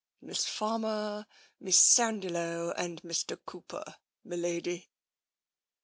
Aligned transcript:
"Miss 0.21 0.47
Farmer, 0.47 1.27
Miss 1.59 1.77
Sandiloe, 1.93 2.71
and 2.75 2.99
Mr. 3.03 3.37
Cooper, 3.45 3.83
m'lady." 4.25 4.87